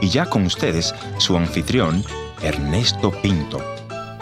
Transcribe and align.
Y 0.00 0.08
ya 0.08 0.24
con 0.24 0.46
ustedes, 0.46 0.94
su 1.18 1.36
anfitrión, 1.36 2.02
Ernesto 2.42 3.12
Pinto. 3.22 3.62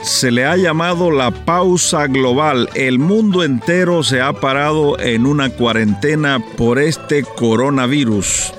Se 0.03 0.33
le 0.33 0.45
ha 0.45 0.57
llamado 0.57 1.13
la 1.13 1.31
pausa 1.31 2.09
global. 2.09 2.69
El 2.75 2.99
mundo 2.99 3.45
entero 3.45 4.03
se 4.03 4.21
ha 4.21 4.33
parado 4.33 4.99
en 4.99 5.25
una 5.25 5.51
cuarentena 5.51 6.45
por 6.57 6.81
este 6.81 7.23
coronavirus. 7.23 8.53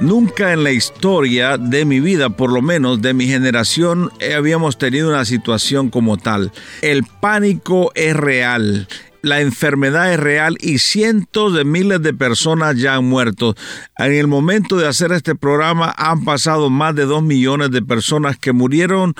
Nunca 0.00 0.52
en 0.52 0.64
la 0.64 0.72
historia 0.72 1.58
de 1.58 1.84
mi 1.84 2.00
vida, 2.00 2.30
por 2.30 2.52
lo 2.52 2.60
menos 2.60 3.00
de 3.00 3.14
mi 3.14 3.28
generación, 3.28 4.10
habíamos 4.36 4.78
tenido 4.78 5.08
una 5.08 5.24
situación 5.24 5.90
como 5.90 6.16
tal. 6.16 6.50
El 6.82 7.04
pánico 7.04 7.92
es 7.94 8.16
real 8.16 8.88
la 9.22 9.40
enfermedad 9.40 10.12
es 10.12 10.20
real 10.20 10.56
y 10.60 10.78
cientos 10.78 11.54
de 11.54 11.64
miles 11.64 12.02
de 12.02 12.14
personas 12.14 12.76
ya 12.76 12.94
han 12.94 13.04
muerto. 13.04 13.54
En 13.96 14.12
el 14.12 14.26
momento 14.26 14.76
de 14.76 14.86
hacer 14.86 15.12
este 15.12 15.34
programa 15.34 15.94
han 15.96 16.24
pasado 16.24 16.70
más 16.70 16.94
de 16.94 17.04
dos 17.04 17.22
millones 17.22 17.70
de 17.70 17.82
personas 17.82 18.38
que 18.38 18.52
murieron 18.52 19.14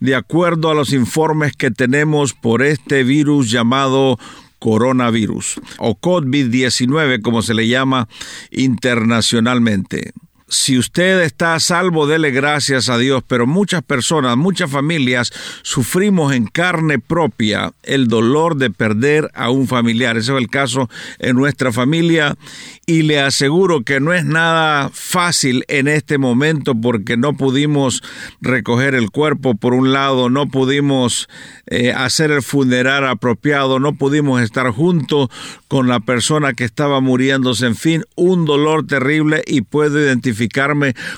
de 0.00 0.14
acuerdo 0.14 0.70
a 0.70 0.74
los 0.74 0.92
informes 0.92 1.52
que 1.52 1.70
tenemos 1.70 2.32
por 2.32 2.62
este 2.62 3.04
virus 3.04 3.50
llamado 3.50 4.18
coronavirus 4.58 5.60
o 5.78 5.98
COVID-19 5.98 7.22
como 7.22 7.42
se 7.42 7.54
le 7.54 7.66
llama 7.66 8.08
internacionalmente 8.50 10.12
si 10.50 10.76
usted 10.76 11.22
está 11.22 11.54
a 11.54 11.60
salvo, 11.60 12.08
dele 12.08 12.32
gracias 12.32 12.88
a 12.88 12.98
Dios, 12.98 13.22
pero 13.26 13.46
muchas 13.46 13.82
personas, 13.82 14.36
muchas 14.36 14.68
familias 14.68 15.32
sufrimos 15.62 16.34
en 16.34 16.46
carne 16.46 16.98
propia 16.98 17.72
el 17.84 18.08
dolor 18.08 18.56
de 18.56 18.70
perder 18.70 19.30
a 19.34 19.50
un 19.50 19.68
familiar. 19.68 20.16
Ese 20.16 20.32
es 20.32 20.38
el 20.38 20.50
caso 20.50 20.90
en 21.20 21.36
nuestra 21.36 21.72
familia. 21.72 22.36
Y 22.84 23.02
le 23.02 23.20
aseguro 23.20 23.82
que 23.82 24.00
no 24.00 24.12
es 24.12 24.24
nada 24.24 24.90
fácil 24.92 25.64
en 25.68 25.86
este 25.86 26.18
momento 26.18 26.74
porque 26.74 27.16
no 27.16 27.34
pudimos 27.34 28.02
recoger 28.40 28.96
el 28.96 29.10
cuerpo 29.10 29.54
por 29.54 29.72
un 29.72 29.92
lado, 29.92 30.30
no 30.30 30.48
pudimos 30.48 31.28
eh, 31.68 31.92
hacer 31.92 32.32
el 32.32 32.42
funeral 32.42 33.06
apropiado, 33.06 33.78
no 33.78 33.94
pudimos 33.94 34.42
estar 34.42 34.68
juntos 34.70 35.28
con 35.68 35.86
la 35.86 36.00
persona 36.00 36.52
que 36.54 36.64
estaba 36.64 37.00
muriéndose, 37.00 37.66
en 37.66 37.76
fin, 37.76 38.04
un 38.16 38.44
dolor 38.44 38.88
terrible 38.88 39.44
y 39.46 39.60
puedo 39.60 40.00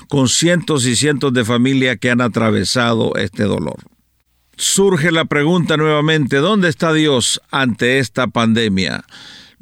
con 0.07 0.27
cientos 0.27 0.85
y 0.85 0.95
cientos 0.95 1.33
de 1.33 1.45
familias 1.45 1.97
que 1.99 2.11
han 2.11 2.21
atravesado 2.21 3.15
este 3.15 3.43
dolor. 3.43 3.77
Surge 4.55 5.11
la 5.11 5.25
pregunta 5.25 5.77
nuevamente, 5.77 6.37
¿dónde 6.37 6.69
está 6.69 6.93
Dios 6.93 7.41
ante 7.51 7.99
esta 7.99 8.27
pandemia? 8.27 9.03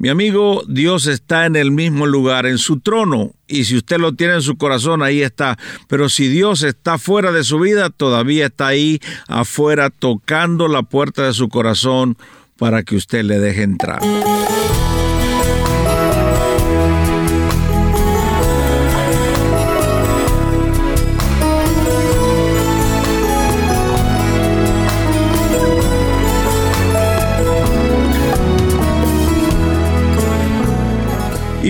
Mi 0.02 0.08
amigo, 0.08 0.64
Dios 0.66 1.06
está 1.06 1.46
en 1.46 1.54
el 1.54 1.70
mismo 1.70 2.06
lugar, 2.06 2.44
en 2.46 2.58
su 2.58 2.80
trono, 2.80 3.34
y 3.46 3.64
si 3.64 3.76
usted 3.76 3.98
lo 3.98 4.14
tiene 4.14 4.34
en 4.34 4.42
su 4.42 4.56
corazón, 4.56 5.00
ahí 5.00 5.22
está. 5.22 5.56
Pero 5.86 6.08
si 6.08 6.26
Dios 6.26 6.64
está 6.64 6.98
fuera 6.98 7.30
de 7.30 7.44
su 7.44 7.60
vida, 7.60 7.88
todavía 7.88 8.46
está 8.46 8.66
ahí 8.66 8.98
afuera 9.28 9.90
tocando 9.90 10.66
la 10.66 10.82
puerta 10.82 11.24
de 11.24 11.32
su 11.32 11.48
corazón 11.48 12.16
para 12.58 12.82
que 12.82 12.96
usted 12.96 13.22
le 13.22 13.38
deje 13.38 13.62
entrar. 13.62 14.00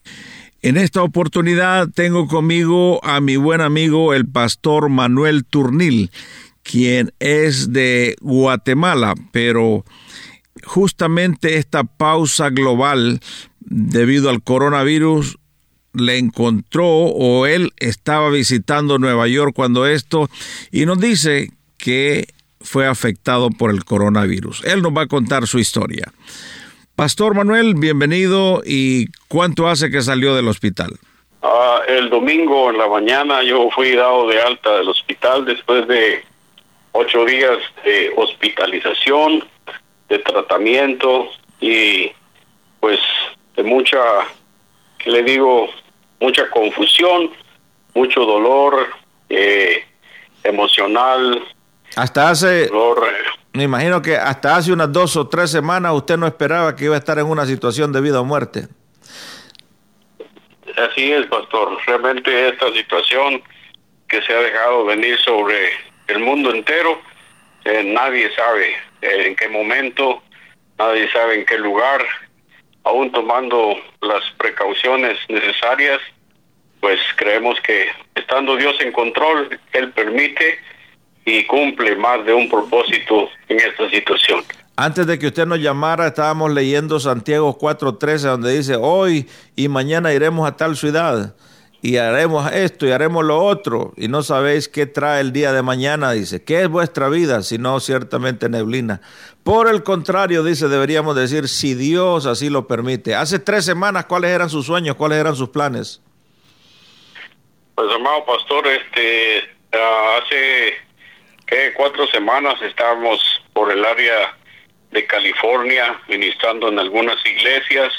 En 0.63 0.77
esta 0.77 1.03
oportunidad 1.03 1.89
tengo 1.95 2.27
conmigo 2.27 3.05
a 3.05 3.21
mi 3.21 3.37
buen 3.37 3.61
amigo 3.61 4.15
el 4.15 4.27
pastor 4.27 4.89
Manuel 4.89 5.45
Turnil, 5.45 6.11
quien 6.63 7.13
es 7.21 7.73
de 7.73 8.17
Guatemala, 8.21 9.15
pero 9.31 9.85
justamente 10.65 11.59
esta 11.59 11.85
pausa 11.85 12.51
global 12.51 13.21
debido 13.61 14.31
al 14.31 14.43
coronavirus 14.43 15.39
le 15.93 16.19
encontró 16.19 16.89
o 16.89 17.47
él 17.47 17.73
estaba 17.79 18.31
visitando 18.31 18.99
Nueva 18.99 19.29
York 19.29 19.55
cuando 19.55 19.87
esto 19.87 20.29
y 20.71 20.87
nos 20.87 21.01
dice 21.01 21.53
que 21.79 22.29
fue 22.67 22.87
afectado 22.87 23.51
por 23.51 23.71
el 23.71 23.85
coronavirus. 23.85 24.65
Él 24.65 24.83
nos 24.83 24.93
va 24.93 25.03
a 25.03 25.07
contar 25.07 25.47
su 25.47 25.59
historia. 25.59 26.13
Pastor 26.97 27.35
Manuel, 27.35 27.75
bienvenido. 27.75 28.63
¿Y 28.65 29.07
cuánto 29.29 29.69
hace 29.69 29.91
que 29.91 30.03
salió 30.03 30.35
del 30.35 30.49
hospital? 30.49 30.99
Ah, 31.43 31.81
el 31.87 32.11
domingo 32.11 32.71
en 32.71 32.79
la 32.79 32.89
mañana 32.89 33.43
yo 33.43 33.71
fui 33.71 33.95
dado 33.95 34.29
de 34.29 34.41
alta 34.41 34.79
del 34.79 34.89
hospital 34.89 35.45
después 35.45 35.87
de 35.87 36.25
ocho 36.93 37.25
días 37.25 37.59
de 37.85 38.13
hospitalización, 38.17 39.45
de 40.09 40.19
tratamiento 40.21 41.29
y 41.61 42.11
pues 42.81 42.99
de 43.55 43.63
mucha, 43.63 43.99
que 44.99 45.11
le 45.11 45.23
digo, 45.23 45.69
mucha 46.21 46.49
confusión, 46.51 47.31
mucho 47.95 48.21
dolor 48.21 48.89
eh, 49.29 49.85
emocional, 50.43 51.43
hasta 51.97 52.29
hace, 52.29 52.71
me 53.55 53.65
imagino 53.65 54.03
que 54.03 54.17
hasta 54.17 54.57
hace 54.57 54.71
unas 54.71 54.93
dos 54.93 55.17
o 55.17 55.29
tres 55.29 55.51
semanas 55.51 55.93
usted 55.95 56.19
no 56.19 56.27
esperaba 56.27 56.77
que 56.77 56.85
iba 56.85 56.95
a 56.95 56.99
estar 56.99 57.19
en 57.19 57.27
una 57.27 57.47
situación 57.47 57.91
de 57.91 58.03
vida 58.03 58.21
o 58.21 58.25
muerte. 58.25 58.69
Así 60.77 61.11
es, 61.11 61.27
pastor. 61.27 61.79
Realmente 61.87 62.49
esta 62.49 62.71
situación 62.75 63.43
que 64.09 64.21
se 64.23 64.33
ha 64.35 64.41
dejado 64.41 64.85
venir 64.85 65.19
sobre 65.21 65.71
el 66.09 66.19
mundo 66.19 66.51
entero, 66.55 67.01
eh, 67.65 67.83
nadie 67.83 68.31
sabe 68.37 68.77
en 69.01 69.35
qué 69.35 69.49
momento, 69.49 70.23
nadie 70.79 71.11
sabe 71.11 71.37
en 71.37 71.47
qué 71.47 71.59
lugar, 71.59 72.05
aún 72.85 73.11
tomando 73.11 73.75
las 74.03 74.23
precauciones 74.37 75.19
necesarias, 75.31 76.01
pues 76.81 77.01
creemos 77.17 77.59
que 77.63 77.89
estando 78.15 78.55
Dios 78.57 78.77
en 78.81 78.93
control, 78.93 79.59
Él 79.73 79.91
permite 79.93 80.59
y 81.27 81.45
cumple 81.45 81.97
más 81.97 82.25
de 82.25 82.33
un 82.33 82.49
propósito 82.49 83.29
en 83.49 83.59
esta 83.59 83.91
situación. 83.91 84.45
Antes 84.77 85.07
de 85.07 85.19
que 85.19 85.27
usted 85.27 85.47
nos 85.47 85.59
llamara, 85.59 86.07
estábamos 86.07 86.53
leyendo 86.53 87.01
Santiago 87.01 87.59
4:13, 87.59 88.29
donde 88.29 88.57
dice, 88.57 88.77
hoy 88.77 89.29
y 89.57 89.69
mañana 89.69 90.15
iremos 90.15 90.49
a 90.49 90.57
tal 90.57 90.77
ciudad 90.77 91.35
y 91.83 91.97
haremos 91.97 92.51
esto 92.53 92.87
y 92.87 92.93
haremos 92.93 93.25
lo 93.25 93.39
otro, 93.43 93.93
y 93.97 94.09
no 94.09 94.23
sabéis 94.23 94.69
qué 94.69 94.87
trae 94.87 95.21
el 95.21 95.33
día 95.33 95.53
de 95.53 95.63
mañana, 95.63 96.13
dice, 96.13 96.43
¿qué 96.43 96.63
es 96.63 96.69
vuestra 96.69 97.09
vida? 97.09 97.43
Si 97.43 97.59
no, 97.59 97.81
ciertamente 97.81 98.49
neblina. 98.49 99.01
Por 99.43 99.69
el 99.69 99.83
contrario, 99.83 100.43
dice, 100.43 100.69
deberíamos 100.69 101.17
decir, 101.17 101.49
si 101.49 101.75
Dios 101.75 102.27
así 102.27 102.51
lo 102.51 102.67
permite. 102.67 103.15
Hace 103.15 103.39
tres 103.39 103.65
semanas, 103.65 104.07
¿cuáles 104.07 104.31
eran 104.31 104.51
sus 104.51 104.67
sueños? 104.67 104.97
¿Cuáles 104.97 105.19
eran 105.19 105.37
sus 105.37 105.51
planes? 105.51 106.03
Pues, 107.75 107.89
amado 107.95 108.25
pastor, 108.25 108.67
este, 108.67 109.49
ah, 109.73 110.19
hace 110.23 110.86
que 111.47 111.73
cuatro 111.75 112.07
semanas 112.09 112.61
estábamos 112.63 113.21
por 113.53 113.71
el 113.71 113.85
área 113.85 114.37
de 114.91 115.07
California 115.07 116.01
ministrando 116.09 116.69
en 116.69 116.79
algunas 116.79 117.25
iglesias, 117.25 117.93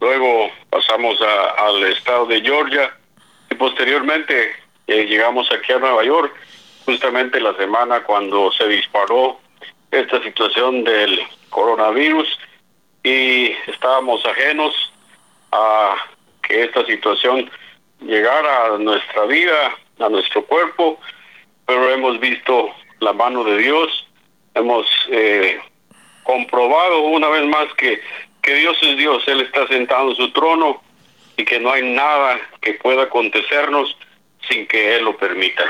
luego 0.00 0.50
pasamos 0.70 1.18
al 1.20 1.82
estado 1.84 2.26
de 2.26 2.40
Georgia. 2.40 2.94
Y 3.50 3.54
posteriormente 3.54 4.52
eh, 4.86 5.06
llegamos 5.06 5.50
aquí 5.50 5.72
a 5.72 5.78
Nueva 5.78 6.04
York, 6.04 6.34
justamente 6.84 7.40
la 7.40 7.56
semana 7.56 8.02
cuando 8.02 8.52
se 8.52 8.66
disparó 8.68 9.40
esta 9.90 10.22
situación 10.22 10.84
del 10.84 11.20
coronavirus. 11.50 12.38
Y 13.02 13.52
estábamos 13.66 14.24
ajenos 14.26 14.74
a 15.52 15.96
que 16.42 16.64
esta 16.64 16.84
situación 16.86 17.50
llegara 18.00 18.74
a 18.74 18.78
nuestra 18.78 19.24
vida, 19.24 19.76
a 20.00 20.08
nuestro 20.08 20.44
cuerpo, 20.44 20.98
pero 21.66 21.90
hemos 21.90 22.20
visto 22.20 22.70
la 23.00 23.12
mano 23.12 23.44
de 23.44 23.58
Dios, 23.58 24.06
hemos 24.54 24.86
eh, 25.10 25.58
comprobado 26.22 27.00
una 27.00 27.28
vez 27.28 27.46
más 27.46 27.72
que 27.74 28.00
que 28.44 28.54
Dios 28.54 28.76
es 28.82 28.96
Dios, 28.98 29.22
Él 29.26 29.40
está 29.40 29.66
sentado 29.68 30.10
en 30.10 30.16
su 30.16 30.30
trono 30.32 30.82
y 31.36 31.44
que 31.44 31.58
no 31.58 31.72
hay 31.72 31.82
nada 31.94 32.38
que 32.60 32.74
pueda 32.74 33.04
acontecernos 33.04 33.96
sin 34.48 34.66
que 34.66 34.96
Él 34.96 35.04
lo 35.04 35.16
permita. 35.16 35.64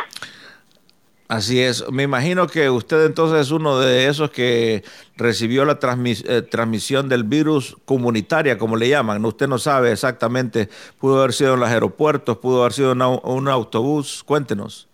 Así 1.28 1.62
es. 1.62 1.88
Me 1.90 2.02
imagino 2.02 2.46
que 2.48 2.68
usted 2.68 3.06
entonces 3.06 3.46
es 3.46 3.50
uno 3.50 3.78
de 3.78 4.08
esos 4.08 4.30
que 4.30 4.84
recibió 5.16 5.64
la 5.64 5.78
eh, 5.80 6.42
transmisión 6.42 7.08
del 7.08 7.24
virus 7.24 7.76
comunitaria, 7.86 8.58
como 8.58 8.76
le 8.76 8.88
llaman. 8.88 9.24
Usted 9.24 9.48
no 9.48 9.58
sabe 9.58 9.92
exactamente. 9.92 10.68
Pudo 10.98 11.20
haber 11.20 11.32
sido 11.32 11.54
en 11.54 11.60
los 11.60 11.68
aeropuertos, 11.70 12.38
pudo 12.38 12.60
haber 12.60 12.72
sido 12.74 12.92
en 12.92 13.02
un 13.02 13.48
autobús. 13.48 14.22
Cuéntenos. 14.24 14.88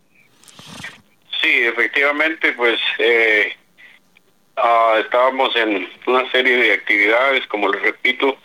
Sí, 1.41 1.63
efectivamente, 1.67 2.53
pues 2.53 2.79
eh, 2.99 3.57
ah, 4.57 4.97
estábamos 5.01 5.55
en 5.57 5.89
una 6.07 6.31
serie 6.31 6.57
de 6.57 6.73
actividades, 6.75 7.47
como 7.47 7.69
les 7.69 7.83
repito, 7.83 8.37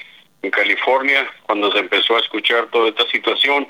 en 0.41 0.51
California, 0.51 1.27
cuando 1.43 1.71
se 1.71 1.79
empezó 1.79 2.15
a 2.15 2.19
escuchar 2.19 2.67
toda 2.67 2.89
esta 2.89 3.05
situación. 3.07 3.67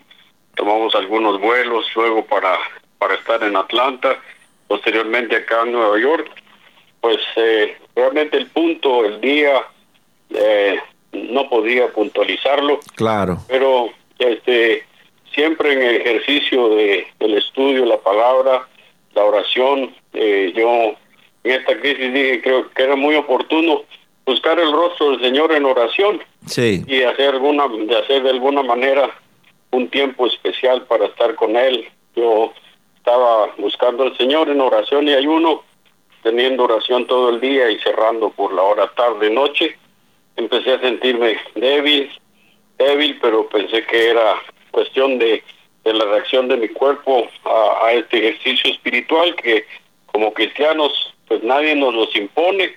Tomamos 0.55 0.95
algunos 0.95 1.39
vuelos 1.39 1.85
luego 1.95 2.25
para 2.25 2.57
para 2.97 3.15
estar 3.15 3.43
en 3.43 3.55
Atlanta, 3.55 4.19
posteriormente 4.67 5.35
acá 5.35 5.61
en 5.63 5.73
Nueva 5.73 5.99
York. 5.99 6.27
Pues 7.01 7.17
eh, 7.35 7.77
realmente 7.95 8.37
el 8.37 8.47
punto, 8.47 9.05
el 9.05 9.21
día, 9.21 9.63
eh, 10.31 10.79
no 11.11 11.47
podía 11.49 11.87
puntualizarlo. 11.89 12.79
Claro. 12.95 13.37
Pero 13.47 13.91
este 14.17 14.85
siempre 15.33 15.73
en 15.73 15.81
el 15.81 15.95
ejercicio 15.97 16.69
de, 16.69 17.05
del 17.19 17.37
estudio, 17.37 17.85
la 17.85 17.97
palabra, 17.97 18.67
la 19.15 19.23
oración, 19.23 19.95
eh, 20.13 20.53
yo 20.55 20.95
en 21.43 21.51
esta 21.51 21.79
crisis 21.79 22.13
dije 22.13 22.41
creo 22.41 22.69
que 22.71 22.83
era 22.83 22.95
muy 22.95 23.15
oportuno 23.15 23.83
buscar 24.25 24.59
el 24.59 24.71
rostro 24.71 25.11
del 25.11 25.21
Señor 25.21 25.51
en 25.53 25.65
oración 25.65 26.21
sí. 26.45 26.83
y 26.87 27.01
hacer 27.03 27.35
alguna 27.35 27.67
de 27.67 27.97
hacer 27.97 28.23
de 28.23 28.31
alguna 28.31 28.63
manera 28.63 29.09
un 29.71 29.89
tiempo 29.89 30.27
especial 30.27 30.83
para 30.83 31.05
estar 31.05 31.35
con 31.35 31.55
él. 31.55 31.87
Yo 32.15 32.53
estaba 32.97 33.47
buscando 33.57 34.03
al 34.03 34.17
Señor 34.17 34.49
en 34.49 34.61
oración 34.61 35.07
y 35.07 35.13
ayuno, 35.13 35.63
teniendo 36.23 36.63
oración 36.63 37.05
todo 37.05 37.29
el 37.29 37.39
día 37.39 37.69
y 37.69 37.79
cerrando 37.79 38.29
por 38.31 38.53
la 38.53 38.63
hora 38.63 38.91
tarde 38.95 39.29
noche. 39.29 39.77
Empecé 40.35 40.73
a 40.73 40.81
sentirme 40.81 41.37
débil, 41.55 42.09
débil, 42.77 43.19
pero 43.21 43.47
pensé 43.47 43.85
que 43.85 44.09
era 44.09 44.35
cuestión 44.71 45.19
de, 45.19 45.43
la 45.93 46.05
reacción 46.05 46.47
de 46.47 46.57
mi 46.57 46.67
cuerpo 46.69 47.27
a, 47.45 47.91
este 47.93 48.17
ejercicio 48.17 48.71
espiritual 48.71 49.35
que 49.35 49.65
como 50.07 50.33
cristianos 50.33 50.91
pues 51.27 51.43
nadie 51.43 51.75
nos 51.75 51.93
los 51.93 52.15
impone. 52.15 52.73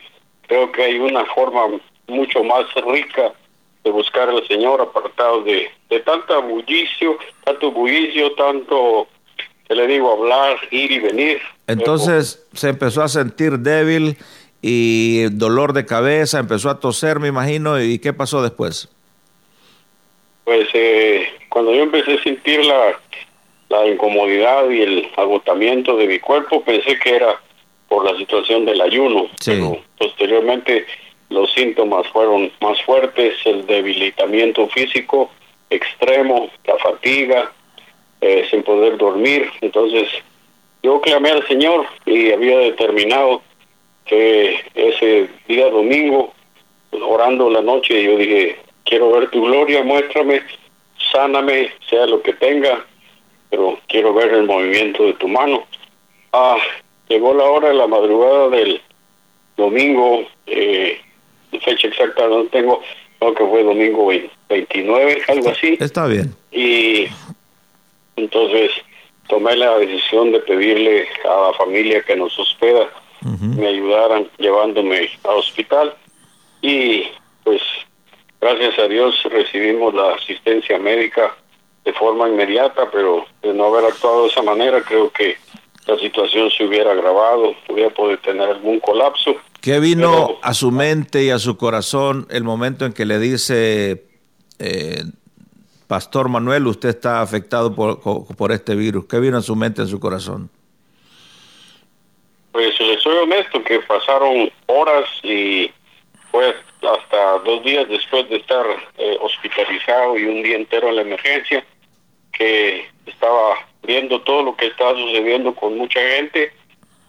Creo 0.46 0.70
que 0.72 0.82
hay 0.82 0.98
una 0.98 1.24
forma 1.26 1.62
mucho 2.06 2.42
más 2.44 2.66
rica 2.86 3.32
de 3.84 3.90
buscar 3.90 4.28
al 4.28 4.46
Señor 4.46 4.80
apartado 4.80 5.42
de, 5.42 5.70
de 5.90 6.00
tanta 6.00 6.38
bullicio, 6.38 7.18
tanto 7.44 7.70
bullicio, 7.70 8.32
tanto 8.32 9.08
le 9.74 9.86
digo, 9.86 10.12
hablar, 10.12 10.56
ir 10.70 10.90
y 10.92 10.98
venir. 10.98 11.40
Entonces 11.66 12.46
se 12.54 12.70
empezó 12.70 13.02
a 13.02 13.08
sentir 13.08 13.58
débil 13.58 14.16
y 14.62 15.24
dolor 15.30 15.72
de 15.72 15.84
cabeza, 15.84 16.38
empezó 16.38 16.70
a 16.70 16.80
toser, 16.80 17.20
me 17.20 17.28
imagino, 17.28 17.80
¿y 17.80 17.98
qué 17.98 18.12
pasó 18.12 18.42
después? 18.42 18.88
Pues 20.44 20.68
eh, 20.72 21.28
cuando 21.48 21.74
yo 21.74 21.82
empecé 21.82 22.14
a 22.14 22.22
sentir 22.22 22.64
la, 22.64 22.98
la 23.68 23.86
incomodidad 23.86 24.68
y 24.70 24.82
el 24.82 25.10
agotamiento 25.16 25.96
de 25.96 26.06
mi 26.06 26.18
cuerpo, 26.18 26.62
pensé 26.62 26.98
que 26.98 27.16
era 27.16 27.40
por 27.88 28.04
la 28.04 28.16
situación 28.18 28.64
del 28.64 28.80
ayuno, 28.80 29.28
pero 29.44 29.78
posteriormente 29.98 30.86
los 31.30 31.50
síntomas 31.52 32.06
fueron 32.08 32.50
más 32.60 32.80
fuertes, 32.82 33.34
el 33.44 33.66
debilitamiento 33.66 34.68
físico 34.68 35.30
extremo, 35.70 36.50
la 36.66 36.76
fatiga, 36.78 37.52
eh, 38.20 38.46
sin 38.50 38.62
poder 38.62 38.96
dormir. 38.96 39.50
Entonces 39.60 40.08
yo 40.82 41.00
clamé 41.00 41.30
al 41.30 41.46
Señor 41.46 41.86
y 42.06 42.32
había 42.32 42.58
determinado 42.58 43.42
que 44.04 44.64
ese 44.74 45.28
día 45.46 45.68
domingo, 45.68 46.32
orando 46.92 47.50
la 47.50 47.60
noche, 47.60 48.02
yo 48.02 48.16
dije, 48.16 48.56
quiero 48.84 49.12
ver 49.12 49.30
tu 49.30 49.42
gloria, 49.42 49.84
muéstrame, 49.84 50.42
sáname, 51.12 51.72
sea 51.88 52.06
lo 52.06 52.22
que 52.22 52.32
tenga, 52.34 52.84
pero 53.50 53.78
quiero 53.88 54.14
ver 54.14 54.32
el 54.32 54.44
movimiento 54.44 55.04
de 55.04 55.14
tu 55.14 55.28
mano. 55.28 55.66
Ah, 56.32 56.58
llegó 57.08 57.34
la 57.34 57.44
hora 57.44 57.68
de 57.68 57.74
la 57.74 57.86
madrugada 57.86 58.48
del 58.50 58.80
domingo, 59.56 60.26
eh, 60.46 61.00
fecha 61.64 61.88
exacta 61.88 62.28
no 62.28 62.44
tengo, 62.46 62.82
creo 63.18 63.34
que 63.34 63.46
fue 63.46 63.64
domingo 63.64 64.10
29, 64.48 65.22
algo 65.28 65.50
así. 65.50 65.76
Está 65.80 66.06
bien. 66.06 66.34
Y 66.52 67.06
entonces 68.16 68.70
tomé 69.28 69.56
la 69.56 69.78
decisión 69.78 70.32
de 70.32 70.40
pedirle 70.40 71.06
a 71.24 71.48
la 71.48 71.52
familia 71.54 72.02
que 72.02 72.16
nos 72.16 72.38
hospeda 72.38 72.88
me 73.22 73.66
ayudaran 73.66 74.28
llevándome 74.38 75.10
al 75.24 75.36
hospital 75.36 75.94
y 76.62 77.04
pues 77.44 77.60
gracias 78.40 78.78
a 78.78 78.88
Dios 78.88 79.14
recibimos 79.30 79.94
la 79.94 80.14
asistencia 80.14 80.78
médica 80.78 81.34
de 81.84 81.92
forma 81.92 82.28
inmediata, 82.28 82.90
pero 82.90 83.24
de 83.42 83.54
no 83.54 83.66
haber 83.66 83.86
actuado 83.86 84.22
de 84.22 84.28
esa 84.28 84.42
manera 84.42 84.82
creo 84.82 85.10
que 85.10 85.36
la 85.86 85.98
situación 85.98 86.50
se 86.50 86.64
hubiera 86.64 86.92
agravado, 86.92 87.54
hubiera 87.68 87.90
podido 87.90 88.18
tener 88.18 88.48
algún 88.48 88.78
colapso. 88.80 89.36
¿Qué 89.60 89.80
vino 89.80 90.38
a 90.42 90.52
su 90.54 90.70
mente 90.70 91.24
y 91.24 91.30
a 91.30 91.38
su 91.38 91.56
corazón 91.56 92.26
el 92.30 92.44
momento 92.44 92.84
en 92.84 92.92
que 92.92 93.06
le 93.06 93.18
dice 93.18 94.04
eh, 94.58 95.02
Pastor 95.88 96.28
Manuel, 96.28 96.66
usted 96.66 96.90
está 96.90 97.22
afectado 97.22 97.74
por, 97.74 98.00
por 98.00 98.52
este 98.52 98.74
virus. 98.74 99.06
¿Qué 99.06 99.18
vino 99.18 99.38
en 99.38 99.42
su 99.42 99.56
mente, 99.56 99.80
en 99.80 99.88
su 99.88 99.98
corazón? 99.98 100.50
Pues 102.52 102.78
le 102.78 102.98
soy 103.00 103.16
honesto 103.16 103.64
que 103.64 103.80
pasaron 103.80 104.50
horas 104.66 105.08
y 105.22 105.70
fue 106.30 106.54
hasta 106.82 107.38
dos 107.40 107.64
días 107.64 107.88
después 107.88 108.28
de 108.28 108.36
estar 108.36 108.64
eh, 108.98 109.16
hospitalizado 109.20 110.18
y 110.18 110.24
un 110.24 110.42
día 110.42 110.56
entero 110.56 110.88
en 110.88 110.96
la 110.96 111.02
emergencia 111.02 111.64
que 112.32 112.86
estaba 113.06 113.66
viendo 113.82 114.20
todo 114.22 114.42
lo 114.42 114.56
que 114.56 114.66
estaba 114.66 114.94
sucediendo 114.94 115.54
con 115.54 115.76
mucha 115.76 116.00
gente. 116.00 116.52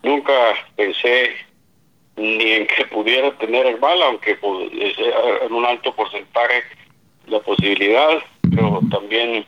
Nunca 0.04 0.34
pensé 0.76 1.36
ni 2.16 2.52
en 2.52 2.68
que 2.68 2.86
pudiera 2.86 3.32
tener 3.38 3.66
el 3.66 3.80
mal, 3.80 4.02
aunque 4.04 4.36
pues, 4.36 4.72
en 4.72 5.54
un 5.54 5.66
alto 5.66 5.94
porcentaje 5.94 6.64
la 7.28 7.40
posibilidad 7.40 8.22
pero 8.56 8.80
también 8.90 9.46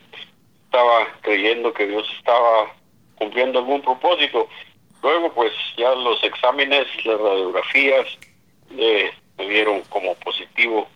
estaba 0.64 1.06
creyendo 1.22 1.72
que 1.72 1.86
Dios 1.86 2.06
estaba 2.18 2.72
cumpliendo 3.16 3.58
algún 3.58 3.82
propósito. 3.82 4.48
Luego, 5.02 5.32
pues 5.32 5.52
ya 5.76 5.94
los 5.94 6.22
exámenes, 6.22 6.86
las 7.04 7.20
radiografías 7.20 8.06
eh, 8.76 9.10
me 9.38 9.48
dieron 9.48 9.82
como 9.88 10.14
positivo 10.16 10.88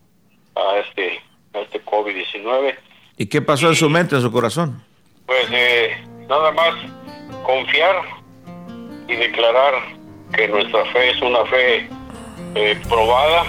a 0.54 0.78
este, 0.78 1.20
a 1.54 1.60
este 1.60 1.84
COVID-19. 1.84 2.74
¿Y 3.16 3.26
qué 3.26 3.42
pasó 3.42 3.68
en 3.68 3.74
su 3.74 3.88
mente, 3.88 4.16
en 4.16 4.22
su 4.22 4.30
corazón? 4.30 4.82
Pues 5.26 5.46
eh, 5.50 5.96
nada 6.28 6.52
más 6.52 6.74
confiar 7.44 7.96
y 9.08 9.16
declarar 9.16 9.74
que 10.34 10.48
nuestra 10.48 10.84
fe 10.86 11.10
es 11.10 11.22
una 11.22 11.44
fe 11.46 11.88
eh, 12.54 12.78
probada, 12.88 13.44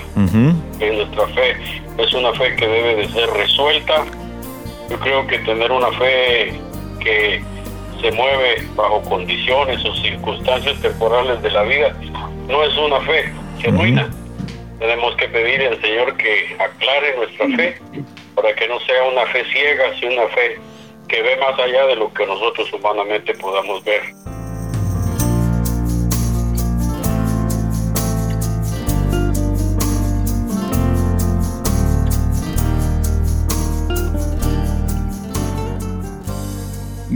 que 0.79 0.91
nuestra 0.91 1.27
fe 1.27 1.81
es 1.97 2.13
una 2.13 2.33
fe 2.33 2.55
que 2.55 2.67
debe 2.67 2.95
de 2.95 3.09
ser 3.09 3.29
resuelta 3.31 4.05
yo 4.89 4.97
creo 4.99 5.27
que 5.27 5.39
tener 5.39 5.71
una 5.71 5.91
fe 5.93 6.53
que 6.99 7.43
se 8.01 8.11
mueve 8.11 8.67
bajo 8.75 9.01
condiciones 9.03 9.83
o 9.85 9.95
circunstancias 9.95 10.79
temporales 10.81 11.41
de 11.41 11.51
la 11.51 11.63
vida 11.63 11.95
no 12.47 12.63
es 12.63 12.77
una 12.77 13.01
fe 13.01 13.33
genuina. 13.59 14.09
Tenemos 14.79 15.15
que 15.15 15.27
pedir 15.27 15.61
al 15.63 15.81
Señor 15.81 16.15
que 16.17 16.55
aclare 16.59 17.15
nuestra 17.17 17.47
fe 17.55 17.77
para 18.35 18.53
que 18.53 18.67
no 18.67 18.79
sea 18.81 19.03
una 19.05 19.25
fe 19.27 19.43
ciega, 19.51 19.91
sino 19.99 20.13
una 20.13 20.27
fe 20.27 20.59
que 21.07 21.21
ve 21.21 21.37
más 21.37 21.57
allá 21.59 21.87
de 21.87 21.95
lo 21.95 22.13
que 22.13 22.25
nosotros 22.27 22.71
humanamente 22.73 23.33
podamos 23.33 23.83
ver. 23.83 24.01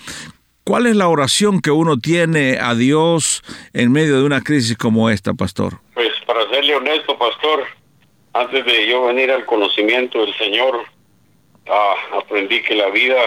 ¿Cuál 0.65 0.87
es 0.87 0.95
la 0.95 1.09
oración 1.09 1.59
que 1.59 1.71
uno 1.71 1.97
tiene 1.97 2.57
a 2.57 2.73
Dios 2.73 3.43
en 3.73 3.91
medio 3.91 4.17
de 4.17 4.23
una 4.23 4.39
crisis 4.39 4.77
como 4.77 5.09
esta, 5.09 5.33
pastor? 5.33 5.73
Pues 5.93 6.11
para 6.25 6.47
serle 6.49 6.75
honesto, 6.75 7.17
pastor, 7.17 7.65
antes 8.31 8.65
de 8.65 8.87
yo 8.87 9.07
venir 9.07 9.29
al 9.29 9.45
conocimiento 9.45 10.21
del 10.21 10.33
Señor, 10.37 10.85
ah, 11.67 11.95
aprendí 12.17 12.63
que 12.63 12.75
la 12.75 12.87
vida 12.91 13.19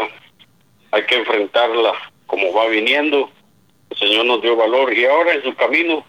hay 0.93 1.05
que 1.05 1.17
enfrentarla 1.17 1.93
como 2.27 2.55
va 2.55 2.69
viniendo. 2.69 3.31
El 3.91 3.99
Señor 3.99 4.25
nos 4.25 4.41
dio 4.41 4.57
valor 4.57 4.95
y 4.95 5.05
ahora 5.05 5.35
en 5.35 5.43
su 5.43 5.55
camino, 5.57 6.07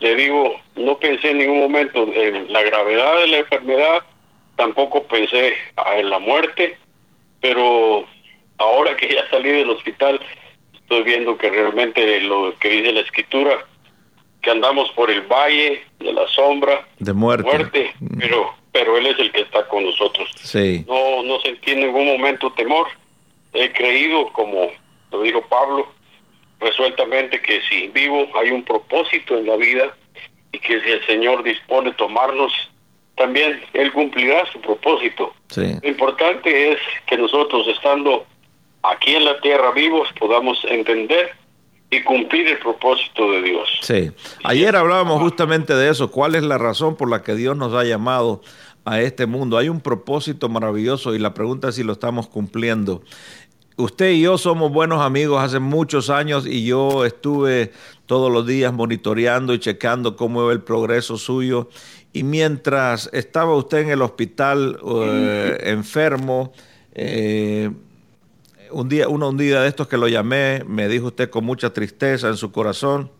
le 0.00 0.14
digo, 0.16 0.60
no 0.76 0.98
pensé 0.98 1.30
en 1.30 1.38
ningún 1.38 1.60
momento 1.60 2.06
en 2.12 2.52
la 2.52 2.62
gravedad 2.62 3.20
de 3.20 3.26
la 3.28 3.38
enfermedad, 3.38 4.02
tampoco 4.56 5.02
pensé 5.04 5.54
en 5.96 6.10
la 6.10 6.18
muerte, 6.18 6.76
pero 7.40 8.04
ahora 8.58 8.94
que 8.98 9.08
ya 9.08 9.28
salí 9.30 9.48
del 9.48 9.70
hospital, 9.70 10.20
estoy 10.88 11.02
viendo 11.02 11.36
que 11.36 11.50
realmente 11.50 12.18
lo 12.22 12.54
que 12.58 12.70
dice 12.70 12.92
la 12.92 13.00
escritura, 13.00 13.66
que 14.40 14.50
andamos 14.50 14.90
por 14.92 15.10
el 15.10 15.20
valle 15.20 15.82
de 15.98 16.12
la 16.14 16.26
sombra 16.28 16.88
de 16.98 17.12
muerte, 17.12 17.92
pero 18.18 18.54
pero 18.72 18.96
él 18.96 19.06
es 19.06 19.18
el 19.18 19.30
que 19.32 19.42
está 19.42 19.68
con 19.68 19.84
nosotros. 19.84 20.30
Sí. 20.36 20.86
No 20.88 21.22
no 21.24 21.40
sentí 21.40 21.72
en 21.72 21.80
ningún 21.80 22.06
momento 22.06 22.50
temor. 22.52 22.86
He 23.52 23.70
creído 23.72 24.32
como 24.32 24.70
lo 25.10 25.22
dijo 25.22 25.42
Pablo 25.42 25.88
resueltamente 26.58 27.42
que 27.42 27.60
si 27.68 27.88
vivo 27.88 28.26
hay 28.34 28.50
un 28.50 28.64
propósito 28.64 29.36
en 29.36 29.46
la 29.46 29.56
vida 29.56 29.94
y 30.52 30.58
que 30.58 30.80
si 30.80 30.90
el 30.90 31.06
Señor 31.06 31.42
dispone 31.42 31.92
tomarnos 31.92 32.52
también 33.14 33.60
él 33.74 33.92
cumplirá 33.92 34.50
su 34.52 34.60
propósito. 34.62 35.34
Sí. 35.48 35.74
Lo 35.82 35.88
importante 35.88 36.72
es 36.72 36.78
que 37.06 37.18
nosotros 37.18 37.68
estando 37.68 38.24
aquí 38.82 39.14
en 39.14 39.24
la 39.24 39.40
tierra 39.40 39.72
vivos 39.72 40.08
podamos 40.18 40.58
entender 40.68 41.30
y 41.90 42.02
cumplir 42.02 42.46
el 42.48 42.58
propósito 42.58 43.32
de 43.32 43.42
Dios. 43.42 43.68
Sí, 43.80 44.10
ayer 44.44 44.76
hablábamos 44.76 45.20
justamente 45.20 45.74
de 45.74 45.90
eso, 45.90 46.10
cuál 46.10 46.34
es 46.34 46.42
la 46.42 46.58
razón 46.58 46.96
por 46.96 47.08
la 47.08 47.22
que 47.22 47.34
Dios 47.34 47.56
nos 47.56 47.72
ha 47.74 47.84
llamado 47.84 48.42
a 48.84 49.00
este 49.00 49.26
mundo. 49.26 49.56
Hay 49.56 49.68
un 49.68 49.80
propósito 49.80 50.48
maravilloso 50.48 51.14
y 51.14 51.18
la 51.18 51.34
pregunta 51.34 51.68
es 51.68 51.76
si 51.76 51.82
lo 51.82 51.92
estamos 51.92 52.28
cumpliendo. 52.28 53.02
Usted 53.76 54.10
y 54.10 54.22
yo 54.22 54.38
somos 54.38 54.72
buenos 54.72 55.00
amigos 55.00 55.40
hace 55.40 55.60
muchos 55.60 56.10
años 56.10 56.46
y 56.46 56.64
yo 56.64 57.04
estuve 57.04 57.70
todos 58.06 58.30
los 58.32 58.46
días 58.46 58.72
monitoreando 58.72 59.54
y 59.54 59.60
checando 59.60 60.16
cómo 60.16 60.42
iba 60.42 60.52
el 60.52 60.62
progreso 60.62 61.16
suyo. 61.16 61.68
Y 62.12 62.24
mientras 62.24 63.08
estaba 63.12 63.54
usted 63.54 63.78
en 63.78 63.90
el 63.90 64.02
hospital 64.02 64.80
eh, 64.84 65.58
enfermo, 65.64 66.52
eh, 66.92 67.70
un 68.70 68.88
día, 68.88 69.08
uno, 69.08 69.28
un 69.28 69.36
día 69.36 69.60
de 69.62 69.68
estos 69.68 69.88
que 69.88 69.96
lo 69.96 70.08
llamé, 70.08 70.62
me 70.66 70.88
dijo 70.88 71.06
usted 71.06 71.30
con 71.30 71.44
mucha 71.44 71.72
tristeza 71.72 72.28
en 72.28 72.36
su 72.36 72.52
corazón 72.52 73.10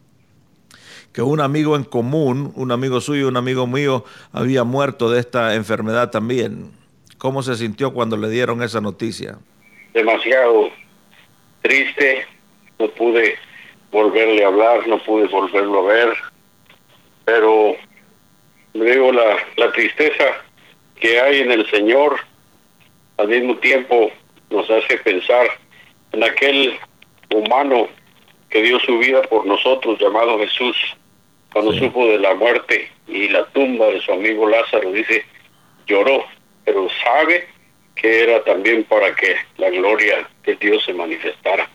que 1.13 1.23
un 1.23 1.41
amigo 1.41 1.77
en 1.77 1.85
común, 1.85 2.53
un 2.55 2.71
amigo 2.71 3.01
suyo, 3.01 3.29
un 3.29 3.37
amigo 3.37 3.67
mío, 3.67 4.05
había 4.33 4.65
muerto 4.65 5.11
de 5.11 5.21
esta 5.21 5.55
enfermedad 5.55 6.11
también. 6.11 6.71
¿Cómo 7.17 7.43
se 7.43 7.57
sintió 7.57 7.93
cuando 7.93 8.17
le 8.17 8.29
dieron 8.29 8.63
esa 8.63 8.81
noticia? 8.81 9.39
Demasiado 9.95 10.71
triste, 11.63 12.27
no 12.79 12.89
pude 12.91 13.37
volverle 13.91 14.45
a 14.45 14.49
hablar, 14.49 14.87
no 14.87 15.03
pude 15.03 15.27
volverlo 15.27 15.81
a 15.81 15.93
ver, 15.93 16.15
pero 17.25 17.75
la, 18.75 19.37
la 19.57 19.73
tristeza 19.73 20.25
que 21.01 21.21
hay 21.21 21.41
en 21.41 21.51
el 21.51 21.69
Señor, 21.71 22.17
al 23.17 23.29
mismo 23.29 23.57
tiempo 23.57 24.11
nos 24.51 24.69
hace 24.71 24.99
pensar 24.99 25.47
en 26.13 26.25
aquel 26.25 26.79
humano 27.35 27.89
que 28.51 28.63
dio 28.63 28.79
su 28.81 28.99
vida 28.99 29.23
por 29.23 29.47
nosotros, 29.47 29.99
llamado 30.01 30.39
Jesús, 30.39 30.77
cuando 31.53 31.73
supo 31.73 32.07
de 32.07 32.19
la 32.19 32.35
muerte 32.35 32.91
y 33.07 33.29
la 33.29 33.45
tumba 33.47 33.87
de 33.87 34.01
su 34.01 34.13
amigo 34.13 34.49
Lázaro, 34.49 34.91
dice, 34.93 35.25
lloró, 35.87 36.25
pero 36.65 36.89
sabe 37.05 37.47
que 38.01 38.23
era 38.23 38.43
también 38.45 38.85
para 38.85 39.15
que 39.15 39.37
la 39.57 39.71
gloria 39.71 40.29
de 40.45 40.57
Dios 40.57 40.85
se 40.85 40.93
manifestara. 40.93 41.69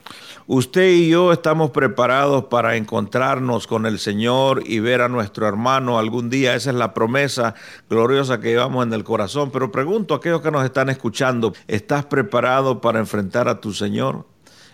Usted 0.45 0.89
y 0.89 1.09
yo 1.09 1.31
estamos 1.31 1.71
preparados 1.71 2.45
para 2.45 2.75
encontrarnos 2.75 3.65
con 3.65 3.85
el 3.85 3.97
Señor 3.97 4.63
y 4.65 4.79
ver 4.79 4.99
a 5.01 5.07
nuestro 5.07 5.47
hermano 5.47 5.97
algún 5.97 6.29
día. 6.29 6.53
Esa 6.53 6.71
es 6.71 6.75
la 6.75 6.93
promesa 6.93 7.55
gloriosa 7.89 8.41
que 8.41 8.49
llevamos 8.49 8.85
en 8.85 8.91
el 8.91 9.05
corazón. 9.05 9.51
Pero 9.51 9.71
pregunto 9.71 10.13
a 10.13 10.17
aquellos 10.17 10.41
que 10.41 10.51
nos 10.51 10.65
están 10.65 10.89
escuchando, 10.89 11.53
¿estás 11.67 12.05
preparado 12.05 12.81
para 12.81 12.99
enfrentar 12.99 13.47
a 13.47 13.61
tu 13.61 13.73
Señor? 13.73 14.25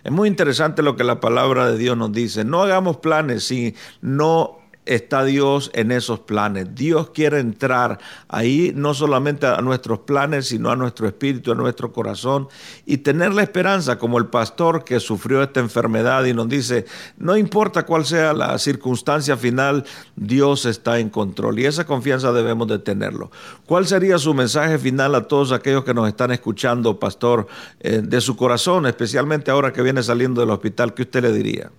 Es 0.04 0.12
muy 0.12 0.28
interesante 0.28 0.82
lo 0.82 0.96
que 0.96 1.04
la 1.04 1.20
palabra 1.20 1.70
de 1.70 1.78
Dios 1.78 1.96
nos 1.96 2.12
dice. 2.12 2.44
No 2.46 2.64
hagamos 2.64 2.98
planes 2.98 3.44
si 3.44 3.76
no 4.02 4.59
está 4.86 5.24
Dios 5.24 5.70
en 5.74 5.92
esos 5.92 6.20
planes. 6.22 6.74
Dios 6.74 7.12
quiere 7.12 7.40
entrar 7.40 8.00
ahí 8.28 8.72
no 8.76 8.94
solamente 8.94 9.46
a 9.46 9.62
nuestros 9.62 10.00
planes, 10.00 10.48
sino 10.48 10.72
a 10.72 10.76
nuestro 10.76 11.08
espíritu, 11.08 11.52
a 11.52 11.56
nuestro 11.56 11.92
corazón 11.92 12.48
y 12.86 12.98
tener 12.98 13.34
la 13.34 13.44
esperanza 13.44 14.00
como 14.00 14.18
el 14.18 14.28
pastor 14.28 14.84
que 14.84 15.00
sufrió 15.00 15.44
esta 15.44 15.60
enfermedad 15.60 16.26
y 16.26 16.34
nos 16.34 16.50
dice, 16.50 16.86
no 17.18 17.38
importa 17.38 17.86
cuál 17.86 18.06
sea 18.06 18.34
la 18.34 18.58
circunstancia 18.58 19.38
final, 19.38 19.86
Dios 20.16 20.66
está 20.66 21.00
en 21.00 21.10
control 21.10 21.60
y 21.60 21.66
esa 21.66 21.86
confianza 21.86 22.32
debemos 22.32 22.68
de 22.68 22.80
tenerlo. 22.80 23.32
¿Cuál 23.66 23.86
sería 23.86 24.18
su 24.18 24.34
mensaje 24.34 24.80
final 24.80 25.14
a 25.14 25.28
todos 25.28 25.52
aquellos 25.52 25.84
que 25.84 25.94
nos 25.94 26.08
están 26.08 26.32
escuchando, 26.32 27.00
pastor, 27.00 27.48
eh, 27.80 28.02
de 28.04 28.22
su 28.22 28.36
corazón, 28.36 28.88
especialmente 28.88 29.52
ahora 29.52 29.72
que 29.72 29.82
viene 29.84 30.02
saliendo 30.02 30.42
del 30.42 30.50
hospital? 30.50 30.94
¿Qué 30.94 31.04
usted 31.04 31.22
le 31.22 31.32
diría? 31.32 31.70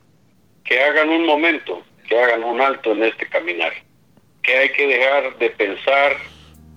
Que 0.63 0.81
hagan 0.81 1.09
un 1.09 1.27
momento 1.27 1.83
que 2.11 2.21
hagan 2.21 2.43
un 2.43 2.61
alto 2.61 2.93
en 2.93 3.05
este 3.05 3.25
caminar, 3.27 3.73
que 4.43 4.57
hay 4.57 4.69
que 4.71 4.87
dejar 4.87 5.39
de 5.39 5.49
pensar 5.51 6.17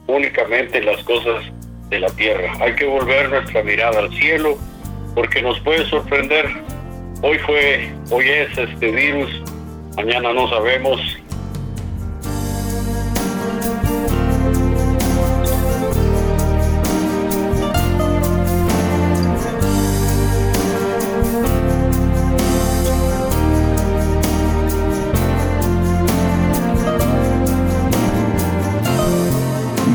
únicamente 0.05 0.77
en 0.77 0.85
las 0.85 1.03
cosas 1.03 1.43
de 1.89 1.99
la 1.99 2.09
tierra, 2.11 2.53
hay 2.61 2.75
que 2.75 2.85
volver 2.85 3.29
nuestra 3.29 3.63
mirada 3.63 3.99
al 3.99 4.13
cielo 4.13 4.57
porque 5.15 5.41
nos 5.41 5.59
puede 5.61 5.85
sorprender. 5.89 6.45
Hoy 7.23 7.39
fue, 7.39 7.91
hoy 8.11 8.29
es 8.29 8.57
este 8.57 8.91
virus, 8.91 9.29
mañana 9.95 10.33
no 10.33 10.47
sabemos 10.49 11.01